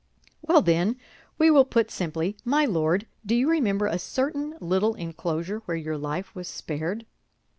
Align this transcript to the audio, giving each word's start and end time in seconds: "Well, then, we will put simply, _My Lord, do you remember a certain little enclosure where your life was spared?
"Well, 0.41 0.63
then, 0.63 0.95
we 1.37 1.51
will 1.51 1.63
put 1.63 1.91
simply, 1.91 2.35
_My 2.43 2.67
Lord, 2.67 3.05
do 3.23 3.35
you 3.35 3.47
remember 3.47 3.85
a 3.85 3.99
certain 3.99 4.55
little 4.59 4.95
enclosure 4.95 5.59
where 5.65 5.77
your 5.77 5.95
life 5.95 6.33
was 6.33 6.47
spared? 6.47 7.05